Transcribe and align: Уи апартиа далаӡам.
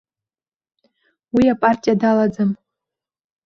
Уи 1.35 1.45
апартиа 1.53 1.95
далаӡам. 2.01 2.49